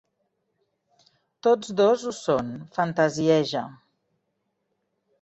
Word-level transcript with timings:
Tots 1.49 1.69
dos 1.83 2.07
ho 2.07 2.15
són, 2.23 2.51
fantasieja. 2.81 3.65